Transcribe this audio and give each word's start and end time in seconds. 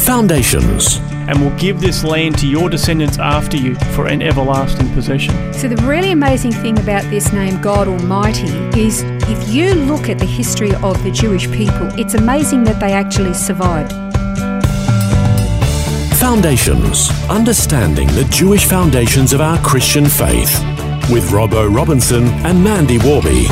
Foundations. 0.00 1.00
and 1.30 1.40
will 1.40 1.56
give 1.56 1.80
this 1.80 2.02
land 2.02 2.36
to 2.36 2.46
your 2.46 2.68
descendants 2.68 3.18
after 3.18 3.56
you 3.56 3.76
for 3.94 4.08
an 4.08 4.20
everlasting 4.20 4.92
possession. 4.94 5.52
So, 5.52 5.68
the 5.68 5.76
really 5.86 6.10
amazing 6.10 6.50
thing 6.50 6.76
about 6.78 7.04
this 7.04 7.32
name, 7.32 7.60
God 7.60 7.86
Almighty, 7.86 8.48
is 8.76 9.04
if 9.28 9.48
you 9.48 9.74
look 9.74 10.08
at 10.08 10.18
the 10.18 10.26
history 10.26 10.74
of 10.76 11.00
the 11.04 11.10
Jewish 11.12 11.48
people, 11.52 11.86
it's 11.96 12.14
amazing 12.14 12.64
that 12.64 12.80
they 12.80 12.92
actually 12.92 13.34
survived. 13.34 13.92
Foundations. 16.18 17.10
Understanding 17.30 18.08
the 18.08 18.24
Jewish 18.24 18.64
foundations 18.64 19.32
of 19.32 19.40
our 19.40 19.58
Christian 19.58 20.06
faith. 20.06 20.52
With 21.10 21.30
Robbo 21.30 21.72
Robinson 21.72 22.24
and 22.44 22.62
Mandy 22.62 22.98
Warby. 22.98 23.46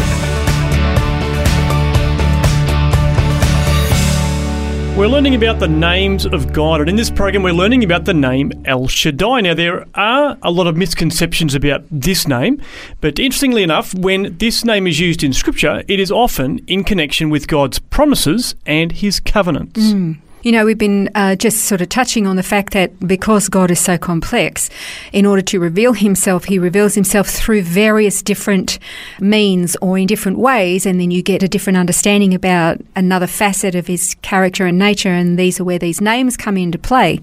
We're 4.98 5.06
learning 5.06 5.36
about 5.36 5.60
the 5.60 5.68
names 5.68 6.26
of 6.26 6.52
God, 6.52 6.80
and 6.80 6.90
in 6.90 6.96
this 6.96 7.08
program, 7.08 7.44
we're 7.44 7.52
learning 7.52 7.84
about 7.84 8.04
the 8.04 8.12
name 8.12 8.50
El 8.64 8.88
Shaddai. 8.88 9.42
Now, 9.42 9.54
there 9.54 9.86
are 9.94 10.36
a 10.42 10.50
lot 10.50 10.66
of 10.66 10.76
misconceptions 10.76 11.54
about 11.54 11.84
this 11.88 12.26
name, 12.26 12.60
but 13.00 13.20
interestingly 13.20 13.62
enough, 13.62 13.94
when 13.94 14.36
this 14.38 14.64
name 14.64 14.88
is 14.88 14.98
used 14.98 15.22
in 15.22 15.32
Scripture, 15.32 15.84
it 15.86 16.00
is 16.00 16.10
often 16.10 16.58
in 16.66 16.82
connection 16.82 17.30
with 17.30 17.46
God's 17.46 17.78
promises 17.78 18.56
and 18.66 18.90
His 18.90 19.20
covenants. 19.20 19.92
Hmm. 19.92 20.14
You 20.42 20.52
know, 20.52 20.64
we've 20.64 20.78
been 20.78 21.10
uh, 21.16 21.34
just 21.34 21.64
sort 21.64 21.80
of 21.80 21.88
touching 21.88 22.24
on 22.24 22.36
the 22.36 22.44
fact 22.44 22.72
that 22.72 22.98
because 23.00 23.48
God 23.48 23.72
is 23.72 23.80
so 23.80 23.98
complex, 23.98 24.70
in 25.12 25.26
order 25.26 25.42
to 25.42 25.58
reveal 25.58 25.94
himself, 25.94 26.44
he 26.44 26.60
reveals 26.60 26.94
himself 26.94 27.28
through 27.28 27.62
various 27.62 28.22
different 28.22 28.78
means 29.18 29.76
or 29.82 29.98
in 29.98 30.06
different 30.06 30.38
ways, 30.38 30.86
and 30.86 31.00
then 31.00 31.10
you 31.10 31.22
get 31.22 31.42
a 31.42 31.48
different 31.48 31.76
understanding 31.76 32.34
about 32.34 32.80
another 32.94 33.26
facet 33.26 33.74
of 33.74 33.88
his 33.88 34.14
character 34.22 34.64
and 34.64 34.78
nature, 34.78 35.12
and 35.12 35.36
these 35.36 35.58
are 35.58 35.64
where 35.64 35.78
these 35.78 36.00
names 36.00 36.36
come 36.36 36.56
into 36.56 36.78
play. 36.78 37.20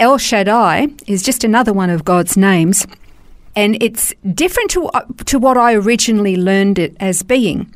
El 0.00 0.18
Shaddai 0.18 0.88
is 1.06 1.22
just 1.22 1.44
another 1.44 1.72
one 1.72 1.90
of 1.90 2.04
God's 2.04 2.36
names. 2.36 2.84
And 3.54 3.82
it's 3.82 4.14
different 4.34 4.70
to, 4.70 4.86
uh, 4.86 5.04
to 5.26 5.38
what 5.38 5.56
I 5.56 5.74
originally 5.74 6.36
learned 6.36 6.78
it 6.78 6.96
as 7.00 7.22
being. 7.22 7.72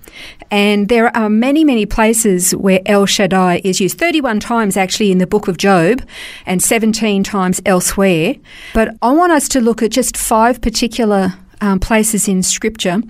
And 0.51 0.89
there 0.89 1.15
are 1.17 1.29
many, 1.29 1.65
many 1.65 1.87
places 1.87 2.53
where 2.53 2.81
El 2.87 3.07
Shaddai 3.07 3.61
is 3.63 3.81
used 3.81 3.99
31 3.99 4.41
times 4.41 4.77
actually 4.77 5.13
in 5.13 5.19
the 5.19 5.27
book 5.27 5.49
of 5.49 5.59
Job 5.59 6.03
and 6.47 6.63
17 6.63 7.23
times 7.23 7.61
elsewhere. 7.67 8.37
But 8.73 8.97
I 9.03 9.13
want 9.13 9.33
us 9.33 9.49
to 9.51 9.61
look 9.61 9.83
at 9.83 9.91
just 9.91 10.17
five 10.17 10.61
particular 10.61 11.35
um, 11.61 11.79
places 11.79 12.29
in 12.29 12.43
Scripture 12.43 13.03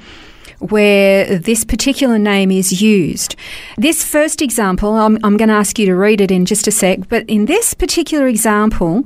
where 0.59 1.39
this 1.39 1.65
particular 1.65 2.19
name 2.19 2.51
is 2.51 2.81
used. 2.81 3.37
This 3.77 4.03
first 4.03 4.41
example, 4.41 4.95
I'm, 4.95 5.19
I'm 5.23 5.37
going 5.37 5.49
to 5.49 5.55
ask 5.55 5.79
you 5.79 5.87
to 5.87 5.95
read 5.95 6.21
it 6.21 6.31
in 6.31 6.47
just 6.47 6.67
a 6.67 6.71
sec, 6.71 7.09
but 7.09 7.29
in 7.29 7.47
this 7.47 7.75
particular 7.75 8.27
example, 8.27 9.05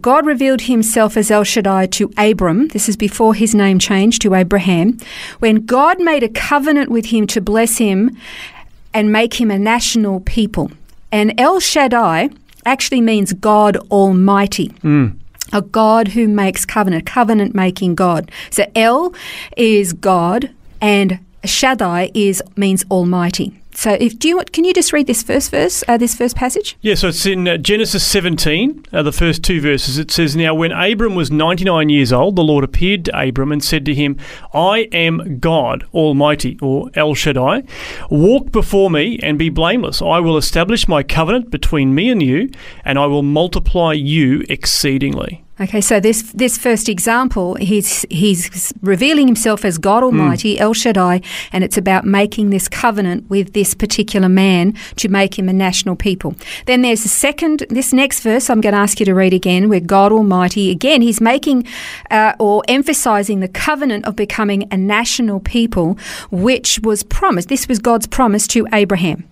God 0.00 0.26
revealed 0.26 0.62
himself 0.62 1.16
as 1.16 1.30
El 1.30 1.44
Shaddai 1.44 1.86
to 1.86 2.10
Abram. 2.16 2.68
This 2.68 2.88
is 2.88 2.96
before 2.96 3.34
his 3.34 3.54
name 3.54 3.78
changed 3.78 4.22
to 4.22 4.34
Abraham. 4.34 4.98
When 5.38 5.66
God 5.66 6.00
made 6.00 6.22
a 6.22 6.28
covenant 6.28 6.90
with 6.90 7.06
him 7.06 7.26
to 7.28 7.40
bless 7.40 7.78
him 7.78 8.16
and 8.94 9.12
make 9.12 9.40
him 9.40 9.50
a 9.50 9.58
national 9.58 10.20
people. 10.20 10.70
And 11.10 11.38
El 11.38 11.60
Shaddai 11.60 12.30
actually 12.64 13.00
means 13.00 13.32
God 13.32 13.76
Almighty 13.90 14.68
hmm. 14.82 15.08
a 15.52 15.62
God 15.62 16.08
who 16.08 16.28
makes 16.28 16.64
covenant, 16.64 17.06
covenant 17.06 17.54
making 17.54 17.94
God. 17.94 18.30
So 18.50 18.64
El 18.74 19.14
is 19.56 19.92
God 19.92 20.50
and 20.82 21.20
Shaddai 21.44 22.10
is 22.14 22.42
means 22.56 22.84
Almighty. 22.90 23.58
So 23.74 23.92
if 23.92 24.18
do 24.18 24.28
you 24.28 24.42
can 24.52 24.64
you 24.64 24.74
just 24.74 24.92
read 24.92 25.06
this 25.06 25.22
first 25.22 25.50
verse, 25.50 25.82
uh, 25.88 25.96
this 25.96 26.14
first 26.14 26.36
passage? 26.36 26.76
Yeah, 26.82 26.94
so 26.94 27.08
it's 27.08 27.24
in 27.24 27.48
uh, 27.48 27.56
Genesis 27.56 28.06
17, 28.06 28.84
uh, 28.92 29.02
the 29.02 29.12
first 29.12 29.42
two 29.42 29.62
verses. 29.62 29.96
It 29.96 30.10
says, 30.10 30.36
Now, 30.36 30.54
when 30.54 30.72
Abram 30.72 31.14
was 31.14 31.30
99 31.30 31.88
years 31.88 32.12
old, 32.12 32.36
the 32.36 32.44
Lord 32.44 32.64
appeared 32.64 33.06
to 33.06 33.18
Abram 33.18 33.50
and 33.50 33.64
said 33.64 33.86
to 33.86 33.94
him, 33.94 34.18
I 34.52 34.88
am 34.92 35.38
God 35.38 35.84
Almighty, 35.94 36.58
or 36.60 36.90
El 36.94 37.14
Shaddai. 37.14 37.62
Walk 38.10 38.52
before 38.52 38.90
me 38.90 39.18
and 39.22 39.38
be 39.38 39.48
blameless. 39.48 40.02
I 40.02 40.20
will 40.20 40.36
establish 40.36 40.86
my 40.86 41.02
covenant 41.02 41.50
between 41.50 41.94
me 41.94 42.10
and 42.10 42.22
you, 42.22 42.50
and 42.84 42.98
I 42.98 43.06
will 43.06 43.22
multiply 43.22 43.94
you 43.94 44.44
exceedingly. 44.50 45.41
Okay, 45.60 45.82
so 45.82 46.00
this 46.00 46.32
this 46.32 46.56
first 46.56 46.88
example, 46.88 47.56
he's 47.56 48.06
he's 48.08 48.72
revealing 48.80 49.26
himself 49.26 49.66
as 49.66 49.76
God 49.76 50.02
Almighty, 50.02 50.58
El 50.58 50.72
Shaddai, 50.72 51.20
and 51.52 51.62
it's 51.62 51.76
about 51.76 52.06
making 52.06 52.48
this 52.48 52.68
covenant 52.68 53.28
with 53.28 53.52
this 53.52 53.74
particular 53.74 54.30
man 54.30 54.72
to 54.96 55.10
make 55.10 55.38
him 55.38 55.50
a 55.50 55.52
national 55.52 55.94
people. 55.94 56.34
Then 56.64 56.80
there's 56.80 57.02
the 57.02 57.10
second, 57.10 57.66
this 57.68 57.92
next 57.92 58.20
verse 58.20 58.48
I'm 58.48 58.62
going 58.62 58.74
to 58.74 58.80
ask 58.80 58.98
you 58.98 59.04
to 59.06 59.14
read 59.14 59.34
again, 59.34 59.68
where 59.68 59.80
God 59.80 60.10
Almighty 60.10 60.70
again 60.70 61.02
he's 61.02 61.20
making 61.20 61.66
uh, 62.10 62.32
or 62.38 62.62
emphasizing 62.66 63.40
the 63.40 63.48
covenant 63.48 64.06
of 64.06 64.16
becoming 64.16 64.66
a 64.72 64.76
national 64.78 65.40
people, 65.40 65.98
which 66.30 66.80
was 66.82 67.02
promised. 67.02 67.50
This 67.50 67.68
was 67.68 67.78
God's 67.78 68.06
promise 68.06 68.46
to 68.48 68.66
Abraham. 68.72 69.28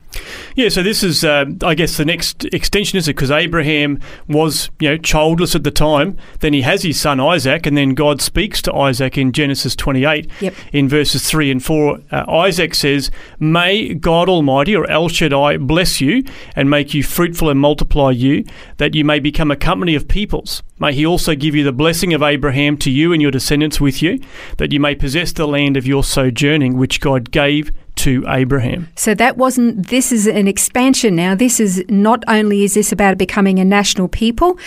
Yeah, 0.57 0.69
so 0.69 0.83
this 0.83 1.03
is, 1.05 1.25
uh, 1.25 1.45
I 1.63 1.75
guess, 1.75 1.97
the 1.97 2.05
next 2.05 2.45
extension 2.47 2.99
is 2.99 3.07
it 3.07 3.15
because 3.15 3.31
Abraham 3.31 4.01
was, 4.29 4.69
you 4.81 4.89
know, 4.91 4.97
childless 4.97 5.55
at 5.55 5.63
the 5.63 5.71
time. 5.71 6.17
Then 6.41 6.53
he 6.53 6.63
has 6.63 6.83
his 6.83 7.01
son 7.01 7.21
Isaac, 7.21 7.65
and 7.67 7.77
then 7.77 7.95
God 7.95 8.21
speaks 8.21 8.61
to 8.63 8.75
Isaac 8.75 9.17
in 9.17 9.33
Genesis 9.33 9.77
28 9.77 10.29
Yep. 10.41 10.55
in 10.73 10.89
verses 10.89 11.29
3 11.31 11.51
and 11.53 11.65
4. 11.65 12.01
Uh, 12.11 12.25
Isaac 12.31 12.75
says, 12.75 13.11
May 13.39 13.95
God 13.95 14.29
Almighty, 14.29 14.75
or 14.75 14.89
El 14.91 15.09
Shaddai, 15.09 15.59
bless 15.59 16.01
you 16.01 16.25
and 16.57 16.69
make 16.69 16.93
you 16.93 17.03
fruitful 17.05 17.49
and 17.49 17.61
multiply 17.61 18.11
you, 18.11 18.45
that 18.79 18.95
you 18.95 19.05
may 19.05 19.21
become 19.21 19.51
a 19.51 19.57
company 19.57 19.95
of 19.95 20.09
peoples. 20.09 20.63
May 20.81 20.93
he 20.95 21.07
also 21.07 21.35
give 21.35 21.55
you 21.55 21.63
the 21.63 21.73
blessing 21.73 22.13
of 22.15 22.23
Abraham 22.23 22.77
to 22.79 22.91
you 22.91 23.13
and 23.13 23.23
your 23.23 23.31
descendants 23.31 23.81
with 23.81 24.03
you, 24.03 24.19
that 24.57 24.73
you 24.73 24.81
may 24.81 24.95
possess 24.95 25.33
the 25.33 25.47
land 25.47 25.77
of 25.77 25.87
your 25.87 26.03
sojourning, 26.03 26.77
which 26.77 27.01
God 27.01 27.31
gave 27.31 27.71
to 28.01 28.25
Abraham. 28.29 28.89
So 28.97 29.15
that 29.15 29.37
wasn't, 29.37 29.89
this 29.89 30.11
is 30.11 30.27
an 30.27 30.49
expansion 30.49 31.15
now. 31.17 31.35
This 31.35 31.61
is 31.61 31.85
not 31.89 32.25
only 32.29 32.65
is 32.65 32.75
this 32.75 32.93
about 32.93 33.19
becoming 33.19 33.59
a 33.59 33.65
national 33.65 34.09
people, 34.09 34.59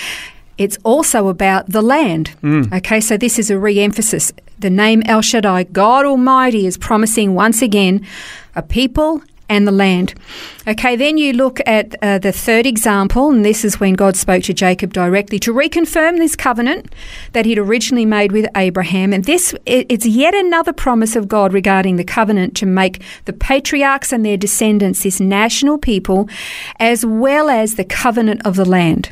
it's 0.57 0.77
also 0.83 1.27
about 1.29 1.67
the 1.67 1.81
land. 1.81 2.35
Mm. 2.43 2.71
Okay, 2.77 3.01
so 3.01 3.17
this 3.17 3.39
is 3.39 3.49
a 3.49 3.57
re 3.57 3.79
emphasis. 3.79 4.31
The 4.59 4.69
name 4.69 5.01
El 5.05 5.21
Shaddai, 5.21 5.63
God 5.63 6.05
Almighty, 6.05 6.67
is 6.67 6.77
promising 6.77 7.33
once 7.33 7.61
again 7.61 8.05
a 8.55 8.61
people 8.61 9.23
and 9.53 9.67
the 9.67 9.71
land. 9.71 10.15
Okay, 10.67 10.95
then 10.95 11.19
you 11.19 11.31
look 11.31 11.59
at 11.67 11.95
uh, 12.01 12.17
the 12.17 12.31
third 12.31 12.65
example, 12.65 13.29
and 13.29 13.45
this 13.45 13.63
is 13.63 13.79
when 13.79 13.93
God 13.93 14.15
spoke 14.15 14.41
to 14.43 14.53
Jacob 14.53 14.93
directly 14.93 15.37
to 15.39 15.53
reconfirm 15.53 16.17
this 16.17 16.35
covenant 16.35 16.91
that 17.33 17.45
he'd 17.45 17.59
originally 17.59 18.05
made 18.05 18.31
with 18.31 18.47
Abraham. 18.57 19.13
And 19.13 19.25
this, 19.25 19.53
it's 19.67 20.07
yet 20.07 20.33
another 20.33 20.73
promise 20.73 21.15
of 21.15 21.27
God 21.27 21.53
regarding 21.53 21.97
the 21.97 22.03
covenant 22.03 22.55
to 22.57 22.65
make 22.65 23.03
the 23.25 23.33
patriarchs 23.33 24.11
and 24.11 24.25
their 24.25 24.37
descendants 24.37 25.03
this 25.03 25.19
national 25.19 25.77
people, 25.77 26.27
as 26.79 27.05
well 27.05 27.47
as 27.47 27.75
the 27.75 27.85
covenant 27.85 28.41
of 28.43 28.55
the 28.55 28.65
land. 28.65 29.11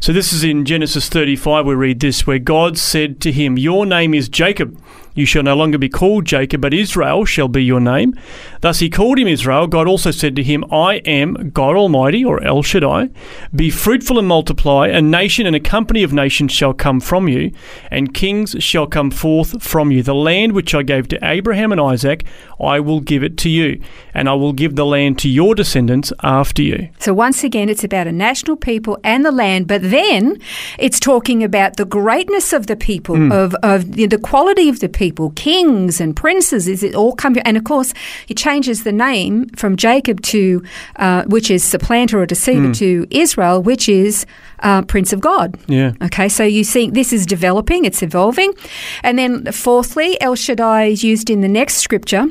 So 0.00 0.12
this 0.12 0.32
is 0.32 0.44
in 0.44 0.64
Genesis 0.64 1.08
35, 1.08 1.66
we 1.66 1.74
read 1.74 2.00
this, 2.00 2.26
where 2.26 2.38
God 2.38 2.78
said 2.78 3.20
to 3.20 3.32
him, 3.32 3.58
Your 3.58 3.84
name 3.84 4.14
is 4.14 4.28
Jacob. 4.28 4.78
You 5.14 5.26
shall 5.26 5.42
no 5.42 5.54
longer 5.54 5.78
be 5.78 5.88
called 5.88 6.24
Jacob, 6.24 6.60
but 6.62 6.72
Israel 6.72 7.24
shall 7.24 7.48
be 7.48 7.62
your 7.62 7.80
name. 7.80 8.14
Thus 8.62 8.78
he 8.78 8.88
called 8.88 9.18
him 9.18 9.28
Israel. 9.28 9.66
God 9.66 9.86
also 9.86 10.10
said 10.10 10.34
to 10.36 10.42
him, 10.42 10.64
I 10.72 10.96
am 11.04 11.50
God 11.50 11.76
Almighty, 11.76 12.24
or 12.24 12.42
El 12.42 12.62
Shaddai. 12.62 13.10
Be 13.54 13.70
fruitful 13.70 14.18
and 14.18 14.26
multiply. 14.26 14.88
A 14.88 15.02
nation 15.02 15.46
and 15.46 15.54
a 15.54 15.60
company 15.60 16.02
of 16.02 16.12
nations 16.12 16.52
shall 16.52 16.72
come 16.72 17.00
from 17.00 17.28
you, 17.28 17.52
and 17.90 18.14
kings 18.14 18.56
shall 18.60 18.86
come 18.86 19.10
forth 19.10 19.62
from 19.62 19.90
you. 19.90 20.02
The 20.02 20.14
land 20.14 20.52
which 20.52 20.74
I 20.74 20.82
gave 20.82 21.08
to 21.08 21.18
Abraham 21.22 21.72
and 21.72 21.80
Isaac, 21.80 22.24
I 22.58 22.80
will 22.80 23.00
give 23.00 23.22
it 23.22 23.36
to 23.38 23.50
you, 23.50 23.82
and 24.14 24.28
I 24.28 24.34
will 24.34 24.52
give 24.52 24.76
the 24.76 24.86
land 24.86 25.18
to 25.20 25.28
your 25.28 25.54
descendants 25.54 26.12
after 26.22 26.62
you. 26.62 26.88
So 26.98 27.12
once 27.12 27.44
again, 27.44 27.68
it's 27.68 27.84
about 27.84 28.06
a 28.06 28.12
national 28.12 28.56
people 28.56 28.98
and 29.04 29.24
the 29.24 29.32
land, 29.32 29.66
but 29.66 29.82
then 29.82 30.38
it's 30.78 31.00
talking 31.00 31.44
about 31.44 31.76
the 31.76 31.84
greatness 31.84 32.52
of 32.52 32.66
the 32.66 32.76
people, 32.76 33.16
hmm. 33.16 33.32
of, 33.32 33.54
of 33.62 33.92
the, 33.92 34.06
the 34.06 34.18
quality 34.18 34.68
of 34.68 34.80
the 34.80 34.88
people, 34.88 35.01
people, 35.04 35.26
kings 35.48 36.00
and 36.02 36.10
princes. 36.24 36.62
Is 36.68 36.82
it 36.88 36.94
all 36.94 37.12
come? 37.22 37.34
And 37.44 37.56
of 37.56 37.64
course, 37.64 37.90
he 38.26 38.34
changes 38.34 38.78
the 38.84 38.92
name 39.08 39.34
from 39.60 39.72
Jacob 39.76 40.16
to, 40.32 40.62
uh, 41.04 41.22
which 41.34 41.48
is 41.50 41.60
supplanter 41.74 42.16
or 42.20 42.26
deceiver, 42.26 42.68
Hmm. 42.68 42.72
to 42.84 42.88
Israel, 43.10 43.56
which 43.70 43.88
is 43.88 44.14
uh, 44.68 44.82
Prince 44.82 45.12
of 45.16 45.20
God. 45.20 45.48
Yeah. 45.66 45.90
Okay, 46.06 46.28
so 46.28 46.44
you 46.44 46.62
see 46.62 46.88
this 47.00 47.12
is 47.12 47.26
developing, 47.26 47.84
it's 47.84 48.02
evolving. 48.02 48.52
And 49.02 49.18
then 49.18 49.32
fourthly, 49.50 50.08
El 50.20 50.36
Shaddai 50.36 50.82
is 50.94 51.02
used 51.12 51.28
in 51.30 51.40
the 51.40 51.48
next 51.60 51.74
scripture. 51.86 52.24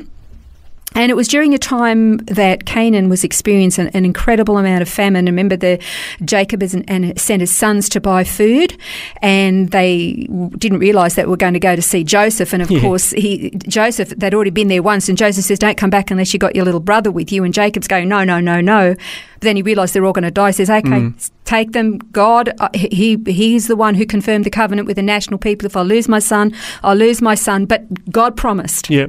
And 0.94 1.10
it 1.10 1.14
was 1.14 1.28
during 1.28 1.54
a 1.54 1.58
time 1.58 2.18
that 2.18 2.66
Canaan 2.66 3.08
was 3.08 3.24
experiencing 3.24 3.88
an 3.94 4.04
incredible 4.04 4.58
amount 4.58 4.82
of 4.82 4.88
famine. 4.88 5.24
Remember, 5.26 5.56
the 5.56 5.78
Jacob 6.24 6.62
is- 6.62 6.74
and 6.86 7.18
sent 7.18 7.40
his 7.40 7.50
sons 7.54 7.88
to 7.90 8.00
buy 8.00 8.24
food, 8.24 8.76
and 9.22 9.70
they 9.70 10.28
didn't 10.58 10.78
realise 10.78 11.14
that 11.14 11.28
we're 11.28 11.36
going 11.36 11.54
to 11.54 11.60
go 11.60 11.74
to 11.76 11.82
see 11.82 12.04
Joseph. 12.04 12.52
And 12.52 12.62
of 12.62 12.70
Yeah. 12.70 12.80
course, 12.80 13.10
he, 13.12 13.50
Joseph 13.68 14.10
they'd 14.16 14.34
already 14.34 14.50
been 14.50 14.68
there 14.68 14.82
once, 14.82 15.08
and 15.08 15.16
Joseph 15.16 15.44
says, 15.44 15.58
"Don't 15.58 15.76
come 15.76 15.90
back 15.90 16.10
unless 16.10 16.32
you 16.32 16.38
got 16.38 16.54
your 16.54 16.64
little 16.64 16.80
brother 16.80 17.10
with 17.10 17.32
you." 17.32 17.44
And 17.44 17.54
Jacob's 17.54 17.88
going, 17.88 18.08
"No, 18.08 18.24
no, 18.24 18.40
no, 18.40 18.60
no." 18.60 18.94
But 18.94 19.40
then 19.46 19.56
he 19.56 19.62
realised 19.62 19.94
they're 19.94 20.04
all 20.04 20.12
going 20.12 20.24
to 20.24 20.30
die. 20.30 20.48
He 20.48 20.52
says, 20.52 20.70
"Okay, 20.70 20.88
mm. 20.88 21.16
s- 21.16 21.30
take 21.52 21.72
them. 21.72 21.98
God, 22.12 22.54
uh, 22.58 22.68
he 22.74 23.18
he's 23.26 23.66
the 23.68 23.76
one 23.76 23.94
who 23.94 24.06
confirmed 24.06 24.44
the 24.44 24.50
covenant 24.50 24.86
with 24.86 24.96
the 24.96 25.02
national 25.02 25.38
people. 25.38 25.66
If 25.66 25.76
I 25.76 25.82
lose 25.82 26.08
my 26.08 26.18
son, 26.18 26.54
I'll 26.82 26.96
lose 26.96 27.20
my 27.20 27.34
son." 27.34 27.66
But 27.66 28.10
God 28.10 28.36
promised. 28.36 28.90
Yeah. 28.90 29.06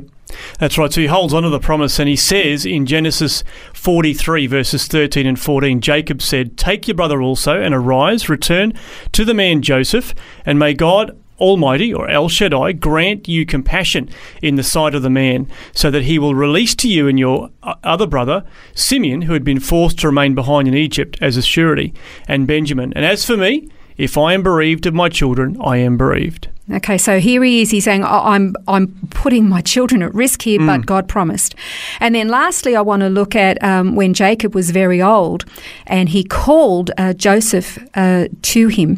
That's 0.58 0.78
right. 0.78 0.92
So 0.92 1.02
he 1.02 1.08
holds 1.08 1.34
on 1.34 1.44
to 1.44 1.50
the 1.50 1.60
promise 1.60 2.00
and 2.00 2.10
he 2.10 2.16
says 2.16 2.66
in 2.66 2.88
Genesis 2.88 3.44
43, 3.74 4.48
verses 4.48 4.88
13 4.88 5.28
and 5.28 5.40
14, 5.40 5.80
Jacob 5.80 6.24
said, 6.24 6.58
Take 6.58 6.88
your 6.88 6.96
brother 6.96 7.22
also 7.22 7.62
and 7.62 7.74
arise, 7.74 8.30
return 8.30 8.74
to 9.12 9.26
the 9.26 9.36
man 9.36 9.62
Joseph, 9.62 10.16
and 10.44 10.58
may 10.58 10.74
God 10.74 11.16
Almighty, 11.44 11.94
or 11.94 12.10
El 12.10 12.30
Shaddai, 12.30 12.72
grant 12.72 13.28
you 13.28 13.46
compassion 13.46 14.10
in 14.42 14.56
the 14.56 14.64
sight 14.64 14.96
of 14.96 15.02
the 15.04 15.10
man, 15.10 15.48
so 15.74 15.92
that 15.92 16.04
he 16.04 16.18
will 16.18 16.34
release 16.36 16.74
to 16.76 16.88
you 16.88 17.08
and 17.10 17.20
your 17.20 17.50
other 17.84 18.08
brother, 18.08 18.44
Simeon, 18.74 19.24
who 19.24 19.34
had 19.34 19.44
been 19.44 19.60
forced 19.60 20.00
to 20.00 20.08
remain 20.08 20.34
behind 20.36 20.68
in 20.68 20.74
Egypt 20.74 21.18
as 21.22 21.36
a 21.38 21.42
surety, 21.42 21.94
and 22.28 22.48
Benjamin. 22.48 22.94
And 22.96 23.04
as 23.06 23.26
for 23.26 23.36
me, 23.36 23.68
if 23.98 24.18
I 24.18 24.34
am 24.34 24.42
bereaved 24.42 24.86
of 24.86 24.94
my 24.94 25.10
children, 25.10 25.58
I 25.64 25.78
am 25.78 25.98
bereaved. 25.98 26.48
Okay, 26.74 26.98
so 26.98 27.20
here 27.20 27.44
he 27.44 27.62
is. 27.62 27.72
He's 27.72 27.84
saying, 27.84 28.06
"I- 28.06 28.36
"I'm 28.36 28.56
I'm 28.70 28.88
putting 29.10 29.50
my 29.50 29.60
children 29.62 30.02
at 30.02 30.16
risk 30.16 30.44
here, 30.44 30.60
Mm. 30.62 30.66
but 30.68 30.86
God 30.86 31.08
promised." 31.10 31.56
And 32.00 32.16
then, 32.16 32.30
lastly, 32.30 32.74
I 32.74 32.82
want 32.82 33.02
to 33.02 33.10
look 33.10 33.36
at 33.36 33.62
um, 33.62 33.96
when 33.96 34.14
Jacob 34.14 34.56
was 34.56 34.72
very 34.72 35.02
old, 35.02 35.44
and 35.86 36.08
he 36.10 36.24
called 36.24 36.90
uh, 36.98 37.12
Joseph 37.14 37.78
uh, 37.96 38.28
to 38.54 38.68
him. 38.70 38.90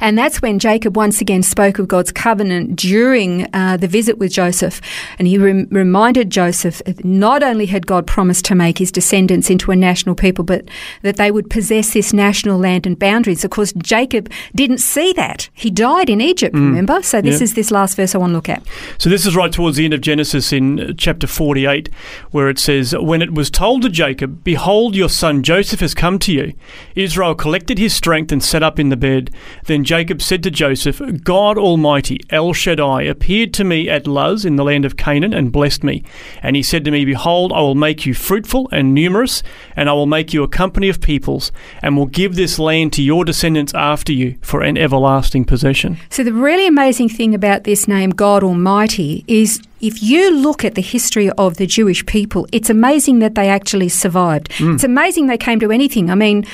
And 0.00 0.16
that's 0.18 0.40
when 0.42 0.58
Jacob 0.58 0.96
once 0.96 1.20
again 1.20 1.42
spoke 1.42 1.78
of 1.78 1.88
God's 1.88 2.12
covenant 2.12 2.76
during 2.76 3.46
uh, 3.54 3.76
the 3.76 3.88
visit 3.88 4.18
with 4.18 4.32
Joseph. 4.32 4.80
And 5.18 5.28
he 5.28 5.38
rem- 5.38 5.68
reminded 5.70 6.30
Joseph 6.30 6.82
that 6.86 7.04
not 7.04 7.42
only 7.42 7.66
had 7.66 7.86
God 7.86 8.06
promised 8.06 8.44
to 8.46 8.54
make 8.54 8.78
his 8.78 8.92
descendants 8.92 9.50
into 9.50 9.70
a 9.70 9.76
national 9.76 10.14
people, 10.14 10.44
but 10.44 10.64
that 11.02 11.16
they 11.16 11.30
would 11.30 11.50
possess 11.50 11.92
this 11.92 12.12
national 12.12 12.58
land 12.58 12.86
and 12.86 12.98
boundaries. 12.98 13.44
Of 13.44 13.50
course, 13.50 13.72
Jacob 13.74 14.30
didn't 14.54 14.78
see 14.78 15.12
that. 15.14 15.48
He 15.54 15.70
died 15.70 16.10
in 16.10 16.20
Egypt, 16.20 16.54
remember? 16.54 17.02
So 17.02 17.20
this 17.20 17.40
Yeah. 17.40 17.44
is 17.44 17.54
this 17.54 17.70
last 17.70 17.96
verse 17.96 18.14
I 18.14 18.18
want 18.18 18.30
to 18.30 18.34
look 18.34 18.48
at. 18.48 18.62
So 18.98 19.08
this 19.10 19.26
is 19.26 19.36
right 19.36 19.52
towards 19.52 19.76
the 19.76 19.84
end 19.84 19.94
of 19.94 20.00
Genesis 20.00 20.52
in 20.52 20.80
uh, 20.80 20.92
chapter 20.96 21.26
48, 21.26 21.88
where 22.30 22.48
it 22.48 22.58
says, 22.58 22.94
When 22.98 23.22
it 23.22 23.32
was 23.34 23.50
told 23.50 23.82
to 23.82 23.88
Jacob, 23.88 24.42
Behold, 24.44 24.94
your 24.94 25.08
son 25.08 25.42
Joseph 25.42 25.80
has 25.80 25.94
come 25.94 26.18
to 26.20 26.32
you, 26.32 26.52
Israel 26.94 27.34
collected 27.34 27.78
his 27.78 27.94
strength 27.94 28.32
and 28.32 28.42
sat 28.42 28.62
up 28.62 28.78
in 28.78 28.88
the 28.88 28.96
bed. 28.96 29.30
Then 29.64 29.84
Jacob 29.84 30.20
said 30.20 30.42
to 30.42 30.50
Joseph, 30.50 31.00
God 31.22 31.56
Almighty, 31.56 32.20
El 32.30 32.52
Shaddai, 32.52 33.02
appeared 33.02 33.54
to 33.54 33.64
me 33.64 33.88
at 33.88 34.06
Luz 34.06 34.44
in 34.44 34.56
the 34.56 34.64
land 34.64 34.84
of 34.84 34.96
Canaan 34.96 35.32
and 35.32 35.50
blessed 35.50 35.82
me. 35.82 36.04
And 36.42 36.56
he 36.56 36.62
said 36.62 36.84
to 36.84 36.90
me, 36.90 37.04
Behold, 37.04 37.52
I 37.52 37.60
will 37.60 37.74
make 37.74 38.04
you 38.04 38.14
fruitful 38.14 38.68
and 38.72 38.94
numerous, 38.94 39.42
and 39.74 39.88
I 39.88 39.92
will 39.92 40.06
make 40.06 40.34
you 40.34 40.42
a 40.42 40.48
company 40.48 40.88
of 40.88 41.00
peoples, 41.00 41.50
and 41.82 41.96
will 41.96 42.06
give 42.06 42.36
this 42.36 42.58
land 42.58 42.92
to 42.94 43.02
your 43.02 43.24
descendants 43.24 43.74
after 43.74 44.12
you 44.12 44.36
for 44.42 44.62
an 44.62 44.76
everlasting 44.76 45.44
possession. 45.44 45.98
So, 46.10 46.22
the 46.22 46.32
really 46.32 46.66
amazing 46.66 47.08
thing 47.08 47.34
about 47.34 47.64
this 47.64 47.88
name, 47.88 48.10
God 48.10 48.42
Almighty, 48.42 49.24
is 49.26 49.62
if 49.80 50.02
you 50.02 50.30
look 50.30 50.64
at 50.64 50.74
the 50.74 50.82
history 50.82 51.30
of 51.30 51.56
the 51.56 51.66
Jewish 51.66 52.04
people, 52.06 52.46
it's 52.52 52.70
amazing 52.70 53.18
that 53.20 53.34
they 53.34 53.48
actually 53.48 53.88
survived. 53.88 54.50
Mm. 54.52 54.74
It's 54.74 54.84
amazing 54.84 55.26
they 55.26 55.38
came 55.38 55.60
to 55.60 55.70
anything. 55.70 56.10
I 56.10 56.14
mean, 56.14 56.44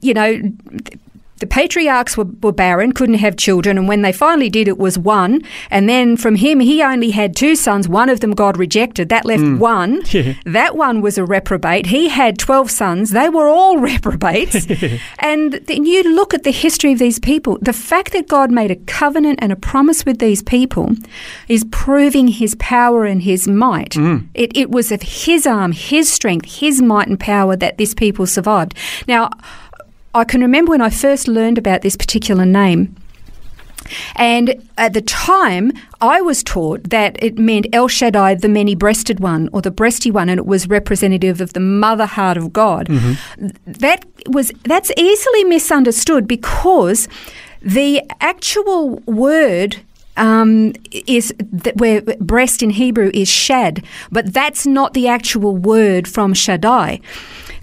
you 0.00 0.14
know, 0.14 0.40
the 1.44 1.48
patriarchs 1.48 2.16
were, 2.16 2.24
were 2.40 2.52
barren, 2.52 2.92
couldn't 2.92 3.16
have 3.16 3.36
children, 3.36 3.76
and 3.76 3.86
when 3.86 4.00
they 4.00 4.12
finally 4.12 4.48
did, 4.48 4.66
it 4.66 4.78
was 4.78 4.98
one. 4.98 5.42
And 5.70 5.90
then 5.90 6.16
from 6.16 6.36
him, 6.36 6.58
he 6.58 6.82
only 6.82 7.10
had 7.10 7.36
two 7.36 7.54
sons. 7.54 7.86
One 7.86 8.08
of 8.08 8.20
them 8.20 8.32
God 8.32 8.56
rejected. 8.56 9.10
That 9.10 9.26
left 9.26 9.42
hmm. 9.42 9.58
one. 9.58 10.02
Yeah. 10.10 10.34
That 10.46 10.76
one 10.76 11.00
was 11.00 11.18
a 11.18 11.24
reprobate. 11.24 11.86
He 11.86 12.08
had 12.08 12.38
12 12.38 12.70
sons. 12.70 13.10
They 13.10 13.28
were 13.28 13.48
all 13.48 13.76
reprobates. 13.90 14.66
and 15.18 15.54
then 15.54 15.84
you 15.84 16.02
look 16.14 16.32
at 16.32 16.44
the 16.44 16.52
history 16.52 16.92
of 16.92 16.98
these 16.98 17.18
people. 17.18 17.58
The 17.60 17.72
fact 17.72 18.12
that 18.12 18.28
God 18.28 18.50
made 18.50 18.70
a 18.70 18.76
covenant 18.76 19.40
and 19.42 19.52
a 19.52 19.56
promise 19.56 20.06
with 20.06 20.20
these 20.20 20.42
people 20.42 20.94
is 21.48 21.64
proving 21.70 22.28
his 22.28 22.54
power 22.58 23.04
and 23.04 23.22
his 23.22 23.48
might. 23.48 23.94
Hmm. 23.94 24.18
It, 24.32 24.56
it 24.56 24.70
was 24.70 24.92
of 24.92 25.02
his 25.02 25.46
arm, 25.46 25.72
his 25.72 26.10
strength, 26.10 26.60
his 26.60 26.80
might 26.80 27.08
and 27.08 27.18
power 27.18 27.56
that 27.56 27.76
this 27.76 27.94
people 27.94 28.26
survived. 28.26 28.74
Now, 29.08 29.30
I 30.14 30.24
can 30.24 30.40
remember 30.40 30.70
when 30.70 30.80
I 30.80 30.90
first 30.90 31.28
learned 31.28 31.58
about 31.58 31.82
this 31.82 31.96
particular 31.96 32.46
name. 32.46 32.96
And 34.16 34.66
at 34.78 34.94
the 34.94 35.02
time, 35.02 35.72
I 36.00 36.20
was 36.20 36.42
taught 36.42 36.84
that 36.90 37.22
it 37.22 37.38
meant 37.38 37.66
El 37.72 37.88
Shaddai, 37.88 38.36
the 38.36 38.48
many 38.48 38.74
breasted 38.74 39.20
one, 39.20 39.48
or 39.52 39.60
the 39.60 39.70
breasty 39.70 40.10
one, 40.10 40.28
and 40.28 40.38
it 40.38 40.46
was 40.46 40.68
representative 40.68 41.40
of 41.40 41.52
the 41.52 41.60
mother 41.60 42.06
heart 42.06 42.36
of 42.36 42.52
God. 42.52 42.88
Mm-hmm. 42.88 43.48
That 43.66 44.06
was 44.28 44.52
that's 44.62 44.90
easily 44.96 45.44
misunderstood 45.44 46.26
because 46.26 47.08
the 47.60 48.02
actual 48.20 48.96
word 49.06 49.80
um, 50.16 50.72
is 51.06 51.34
where 51.74 52.02
breast 52.20 52.62
in 52.62 52.70
Hebrew 52.70 53.10
is 53.14 53.28
shad, 53.28 53.84
but 54.10 54.32
that's 54.32 54.66
not 54.66 54.94
the 54.94 55.08
actual 55.08 55.56
word 55.56 56.06
from 56.08 56.34
Shaddai. 56.34 57.00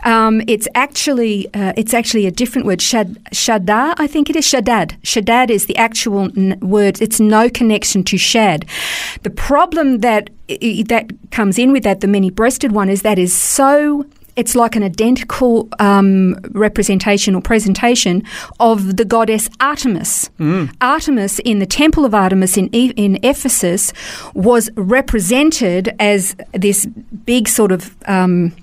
Um, 0.04 0.42
it's 0.48 0.68
actually 0.74 1.48
uh, 1.54 1.74
it's 1.78 1.94
actually 1.94 2.26
a 2.26 2.32
different 2.32 2.66
word. 2.66 2.82
Shad, 2.82 3.18
I 3.32 4.08
think 4.08 4.30
it 4.30 4.36
is 4.36 4.46
shaddad. 4.46 4.98
Shaddad 5.04 5.52
is 5.52 5.68
the 5.68 5.78
actual 5.78 6.32
n- 6.36 6.58
word. 6.60 7.02
It's 7.02 7.20
no 7.20 7.50
connection 7.50 8.04
to 8.06 8.18
shad. 8.18 8.66
The 9.22 9.30
problem 9.30 10.00
that 10.00 10.30
that 10.48 11.12
comes 11.32 11.60
in 11.60 11.72
with 11.72 11.84
that, 11.84 12.02
the 12.02 12.08
many-breasted 12.08 12.72
one, 12.72 12.90
is 12.90 13.04
that 13.04 13.20
is 13.20 13.34
so. 13.34 14.06
It's 14.36 14.56
like 14.56 14.76
an 14.76 14.84
identical 14.84 15.68
um, 15.80 16.36
representation 16.52 17.36
or 17.36 17.42
presentation 17.42 18.24
of 18.60 18.98
the 18.98 19.06
goddess 19.06 19.50
Artemis. 19.60 20.30
Artemis 20.80 21.40
in 21.40 21.60
the 21.60 21.66
temple 21.66 22.06
of 22.06 22.14
Artemis 22.16 22.58
in 22.58 22.74
E- 22.74 22.94
in 22.96 23.20
Ephesus 23.24 23.92
was 24.34 24.70
represented 24.76 25.94
as 26.00 26.36
this 26.54 26.86
big 27.26 27.48
sort 27.48 27.72
of. 27.72 27.96
Um, 28.08 28.54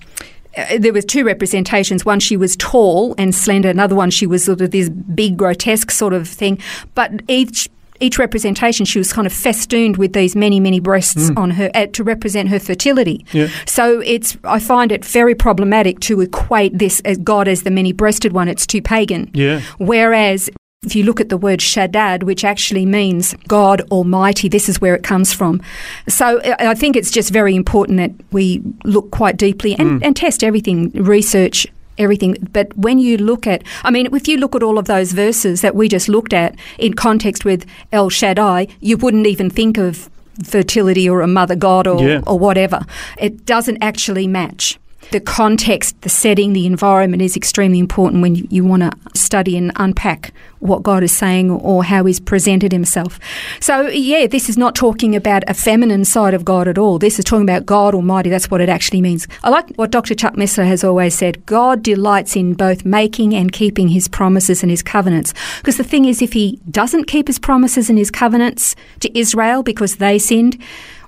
uh, 0.57 0.79
there 0.79 0.91
was 0.91 1.05
two 1.05 1.23
representations. 1.23 2.05
One, 2.05 2.19
she 2.19 2.35
was 2.35 2.55
tall 2.55 3.13
and 3.19 3.33
slender. 3.35 3.69
Another 3.69 3.95
one, 3.95 4.09
she 4.09 4.25
was 4.25 4.43
sort 4.43 4.61
of 4.61 4.71
this 4.71 4.89
big, 4.89 5.37
grotesque 5.37 5.91
sort 5.91 6.11
of 6.13 6.27
thing. 6.27 6.57
But 6.95 7.11
each 7.27 7.69
each 7.99 8.17
representation, 8.19 8.85
she 8.85 8.99
was 8.99 9.11
kind 9.13 9.27
of 9.27 9.33
festooned 9.33 9.97
with 9.97 10.13
these 10.13 10.35
many, 10.35 10.59
many 10.59 10.79
breasts 10.79 11.29
mm. 11.29 11.37
on 11.37 11.51
her 11.51 11.69
uh, 11.73 11.87
to 11.87 12.03
represent 12.03 12.49
her 12.49 12.59
fertility. 12.59 13.25
Yeah. 13.31 13.47
So 13.65 14.01
it's 14.01 14.37
I 14.43 14.59
find 14.59 14.91
it 14.91 15.05
very 15.05 15.35
problematic 15.35 15.99
to 16.01 16.21
equate 16.21 16.77
this 16.77 17.01
as 17.05 17.17
God 17.17 17.47
as 17.47 17.63
the 17.63 17.71
many-breasted 17.71 18.33
one. 18.33 18.47
It's 18.47 18.67
too 18.67 18.81
pagan. 18.81 19.29
Yeah. 19.33 19.61
Whereas 19.77 20.49
if 20.85 20.95
you 20.95 21.03
look 21.03 21.19
at 21.19 21.27
the 21.27 21.37
word 21.37 21.59
Shaddad, 21.59 22.23
which 22.23 22.45
actually 22.45 22.85
means 22.85 23.35
God 23.47 23.81
Almighty, 23.91 24.47
this 24.47 24.69
is 24.69 24.79
where 24.79 24.95
it 24.95 25.03
comes 25.03 25.33
from. 25.33 25.61
So 26.07 26.39
I 26.43 26.69
I 26.69 26.75
think 26.75 26.95
it's 26.95 27.11
just 27.11 27.31
very 27.31 27.55
important 27.55 27.97
that 27.97 28.11
we 28.31 28.61
look 28.85 29.11
quite 29.11 29.35
deeply 29.35 29.75
and, 29.77 30.01
mm. 30.01 30.05
and 30.05 30.15
test 30.15 30.43
everything, 30.43 30.91
research 30.91 31.67
everything. 31.99 32.37
But 32.53 32.75
when 32.77 32.97
you 32.99 33.17
look 33.17 33.45
at, 33.45 33.63
I 33.83 33.91
mean, 33.91 34.13
if 34.15 34.27
you 34.27 34.37
look 34.37 34.55
at 34.55 34.63
all 34.63 34.77
of 34.79 34.85
those 34.85 35.11
verses 35.11 35.61
that 35.61 35.75
we 35.75 35.87
just 35.87 36.09
looked 36.09 36.33
at 36.33 36.55
in 36.77 36.93
context 36.93 37.45
with 37.45 37.65
El 37.91 38.09
Shaddai, 38.09 38.67
you 38.79 38.97
wouldn't 38.97 39.27
even 39.27 39.49
think 39.49 39.77
of 39.77 40.09
fertility 40.43 41.09
or 41.09 41.21
a 41.21 41.27
mother 41.27 41.55
god 41.55 41.85
or, 41.85 42.01
Yeah. 42.01 42.21
or 42.25 42.39
whatever. 42.39 42.85
It 43.19 43.45
doesn't 43.45 43.77
actually 43.81 44.25
match. 44.27 44.79
The 45.11 45.19
context, 45.19 45.99
the 46.01 46.09
setting, 46.09 46.53
the 46.53 46.65
environment 46.65 47.21
is 47.21 47.35
extremely 47.35 47.79
important 47.79 48.21
when 48.21 48.35
you, 48.35 48.47
you 48.49 48.63
want 48.63 48.83
to 48.83 49.19
study 49.19 49.57
and 49.57 49.71
unpack 49.75 50.33
what 50.59 50.83
God 50.83 51.03
is 51.03 51.11
saying 51.11 51.49
or 51.49 51.83
how 51.83 52.05
He's 52.05 52.19
presented 52.19 52.71
Himself. 52.71 53.19
So, 53.59 53.87
yeah, 53.87 54.27
this 54.27 54.49
is 54.49 54.57
not 54.57 54.75
talking 54.75 55.15
about 55.15 55.43
a 55.47 55.53
feminine 55.53 56.05
side 56.05 56.33
of 56.33 56.45
God 56.45 56.67
at 56.67 56.77
all. 56.77 56.99
This 56.99 57.17
is 57.17 57.25
talking 57.25 57.43
about 57.43 57.65
God 57.65 57.95
Almighty. 57.95 58.29
That's 58.29 58.51
what 58.51 58.61
it 58.61 58.69
actually 58.69 59.01
means. 59.01 59.27
I 59.43 59.49
like 59.49 59.73
what 59.75 59.91
Dr. 59.91 60.15
Chuck 60.15 60.33
Missler 60.35 60.67
has 60.67 60.83
always 60.83 61.15
said 61.15 61.45
God 61.45 61.81
delights 61.81 62.35
in 62.35 62.53
both 62.53 62.85
making 62.85 63.33
and 63.33 63.51
keeping 63.51 63.87
His 63.89 64.07
promises 64.07 64.61
and 64.61 64.69
His 64.69 64.83
covenants. 64.83 65.33
Because 65.57 65.77
the 65.77 65.83
thing 65.83 66.05
is, 66.05 66.21
if 66.21 66.33
He 66.33 66.59
doesn't 66.69 67.05
keep 67.05 67.27
His 67.27 67.39
promises 67.39 67.89
and 67.89 67.97
His 67.97 68.11
covenants 68.11 68.75
to 68.99 69.17
Israel 69.17 69.63
because 69.63 69.95
they 69.95 70.19
sinned, 70.19 70.61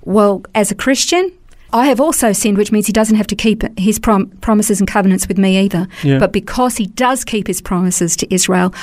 well, 0.03 0.43
as 0.55 0.71
a 0.71 0.75
Christian, 0.75 1.31
I 1.73 1.87
have 1.87 2.01
also 2.01 2.33
sinned, 2.33 2.57
which 2.57 2.71
means 2.71 2.87
he 2.87 2.93
doesn't 2.93 3.15
have 3.15 3.27
to 3.27 3.35
keep 3.35 3.63
his 3.79 3.99
prom- 3.99 4.27
promises 4.41 4.79
and 4.79 4.87
covenants 4.87 5.27
with 5.27 5.37
me 5.37 5.57
either. 5.57 5.87
Yeah. 6.03 6.19
But 6.19 6.31
because 6.31 6.77
he 6.77 6.87
does 6.87 7.23
keep 7.23 7.47
his 7.47 7.61
promises 7.61 8.15
to 8.17 8.33
Israel, 8.33 8.73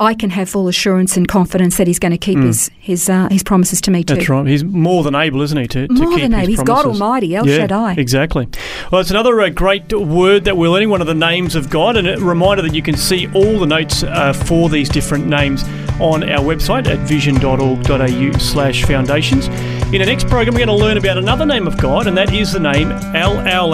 I 0.00 0.12
can 0.14 0.30
have 0.30 0.48
full 0.48 0.66
assurance 0.66 1.16
and 1.16 1.28
confidence 1.28 1.76
that 1.76 1.86
he's 1.86 2.00
going 2.00 2.12
to 2.12 2.18
keep 2.18 2.38
his 2.38 2.68
his 2.78 3.08
uh, 3.08 3.28
his 3.30 3.44
promises 3.44 3.80
to 3.82 3.92
me 3.92 4.02
too. 4.02 4.16
That's 4.16 4.28
right. 4.28 4.46
He's 4.46 4.64
more 4.64 5.04
than 5.04 5.14
able, 5.14 5.40
isn't 5.42 5.56
he, 5.56 5.68
to, 5.68 5.86
to 5.86 5.94
More 5.94 6.10
keep 6.10 6.22
than 6.22 6.34
able. 6.34 6.48
He's 6.48 6.62
God. 6.62 6.84
Almighty, 6.84 7.34
El 7.36 7.46
yeah, 7.46 7.58
Shaddai. 7.58 7.94
Exactly. 7.94 8.48
Well, 8.90 9.00
it's 9.00 9.10
another 9.10 9.40
uh, 9.40 9.50
great 9.50 9.92
word 9.92 10.44
that 10.44 10.56
we're 10.56 10.68
learning, 10.68 10.90
one 10.90 11.00
of 11.00 11.06
the 11.06 11.14
names 11.14 11.54
of 11.54 11.70
God, 11.70 11.96
and 11.96 12.08
a 12.08 12.18
reminder 12.18 12.62
that 12.62 12.74
you 12.74 12.82
can 12.82 12.96
see 12.96 13.28
all 13.34 13.60
the 13.60 13.66
notes 13.66 14.02
uh, 14.02 14.32
for 14.32 14.68
these 14.68 14.88
different 14.88 15.26
names 15.26 15.62
on 16.00 16.28
our 16.28 16.40
website 16.40 16.88
at 16.88 16.98
vision.org.au 16.98 18.38
slash 18.38 18.84
foundations. 18.84 19.48
In 19.92 20.00
the 20.00 20.06
next 20.06 20.28
program, 20.28 20.54
we're 20.54 20.66
going 20.66 20.76
to 20.78 20.84
learn 20.84 20.96
about 20.96 21.18
another 21.18 21.46
name 21.46 21.66
of 21.66 21.76
God, 21.76 22.06
and 22.06 22.16
that 22.16 22.32
is 22.32 22.52
the 22.52 22.60
name 22.60 22.90
El. 23.14 23.70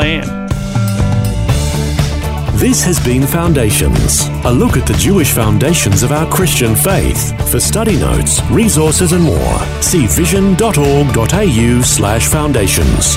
This 2.58 2.84
has 2.84 3.02
been 3.02 3.26
Foundations, 3.26 4.28
a 4.44 4.52
look 4.52 4.76
at 4.76 4.86
the 4.86 4.92
Jewish 4.92 5.32
foundations 5.32 6.02
of 6.02 6.12
our 6.12 6.30
Christian 6.30 6.76
faith. 6.76 7.50
For 7.50 7.58
study 7.58 7.96
notes, 7.96 8.42
resources, 8.50 9.12
and 9.12 9.24
more, 9.24 9.58
see 9.80 10.06
vision.org.au 10.06 11.80
slash 11.82 12.26
foundations. 12.26 13.16